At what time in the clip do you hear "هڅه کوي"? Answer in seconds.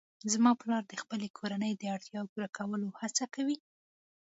3.01-3.57